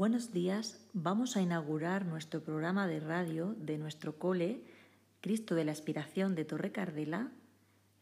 Buenos 0.00 0.32
días, 0.32 0.80
vamos 0.94 1.36
a 1.36 1.42
inaugurar 1.42 2.06
nuestro 2.06 2.42
programa 2.42 2.86
de 2.86 3.00
radio 3.00 3.54
de 3.58 3.76
nuestro 3.76 4.18
cole 4.18 4.62
Cristo 5.20 5.54
de 5.54 5.66
la 5.66 5.72
Aspiración 5.72 6.34
de 6.34 6.46
Torre 6.46 6.72
Cardela, 6.72 7.30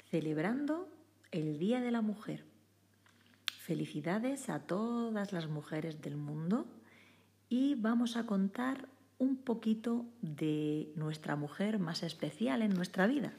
celebrando 0.08 0.88
el 1.32 1.58
Día 1.58 1.80
de 1.80 1.90
la 1.90 2.00
Mujer. 2.00 2.44
Felicidades 3.62 4.48
a 4.48 4.60
todas 4.60 5.32
las 5.32 5.48
mujeres 5.48 6.00
del 6.00 6.16
mundo 6.16 6.66
y 7.48 7.74
vamos 7.74 8.16
a 8.16 8.26
contar 8.26 8.88
un 9.18 9.36
poquito 9.36 10.06
de 10.22 10.92
nuestra 10.94 11.34
mujer 11.34 11.80
más 11.80 12.04
especial 12.04 12.62
en 12.62 12.74
nuestra 12.74 13.08
vida. 13.08 13.32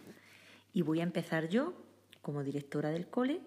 Y 0.73 0.81
voy 0.81 1.00
a 1.00 1.03
empezar 1.03 1.48
yo, 1.48 1.81
como 2.22 2.44
directora 2.44 2.89
del 2.89 3.08
cole, 3.08 3.39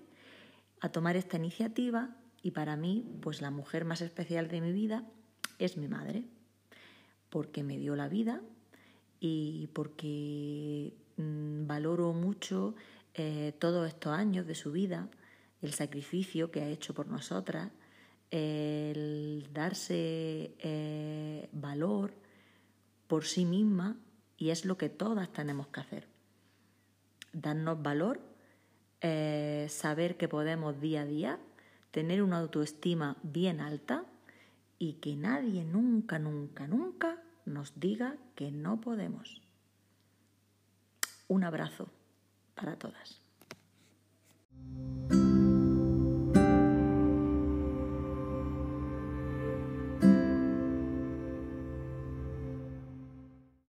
a 0.81 0.89
tomar 0.89 1.17
esta 1.17 1.37
iniciativa 1.37 2.17
y 2.43 2.51
para 2.51 2.77
mí, 2.77 3.07
pues 3.21 3.41
la 3.41 3.51
mujer 3.51 3.85
más 3.85 4.01
especial 4.01 4.49
de 4.49 4.61
mi 4.61 4.73
vida 4.73 5.05
es 5.59 5.77
mi 5.77 5.87
madre, 5.87 6.25
porque 7.31 7.63
me 7.63 7.79
dio 7.79 7.95
la 7.95 8.09
vida 8.09 8.43
y 9.21 9.69
porque 9.69 10.93
mm, 11.17 11.67
valoro 11.67 12.13
mucho 12.13 12.75
eh, 13.15 13.55
todos 13.61 13.87
estos 13.87 14.13
años 14.13 14.47
de 14.47 14.57
su 14.57 14.73
vida, 14.73 15.09
el 15.63 15.73
sacrificio 15.73 16.51
que 16.51 16.63
ha 16.63 16.69
hecho 16.69 16.95
por 16.95 17.07
nosotras, 17.07 17.71
el 18.33 19.47
darse 19.53 20.55
eh, 20.59 21.49
valor 21.53 22.13
por 23.07 23.25
sí 23.25 23.45
misma 23.45 23.97
y 24.37 24.51
es 24.51 24.65
lo 24.65 24.77
que 24.77 24.89
todas 24.89 25.33
tenemos 25.33 25.69
que 25.69 25.81
hacer. 25.81 26.09
Darnos 27.33 27.81
valor, 27.81 28.21
eh, 29.01 29.67
saber 29.71 30.17
que 30.17 30.29
podemos 30.29 30.81
día 30.81 31.03
a 31.03 31.07
día 31.07 31.39
tener 31.93 32.23
una 32.23 32.39
autoestima 32.39 33.17
bien 33.23 33.61
alta 33.61 34.05
y 34.81 34.95
que 34.95 35.15
nadie 35.15 35.65
nunca, 35.65 36.19
nunca, 36.19 36.67
nunca 36.67 37.23
nos 37.45 37.79
diga 37.79 38.17
que 38.35 38.51
no 38.51 38.81
podemos. 38.81 39.41
Un 41.29 41.45
abrazo 41.45 41.89
para 42.57 42.77
todas. 42.77 43.23